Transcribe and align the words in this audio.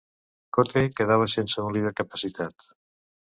Kotte 0.57 0.81
quedava 0.99 1.27
sense 1.33 1.67
un 1.67 1.77
líder 1.77 1.93
capacitat. 2.01 2.67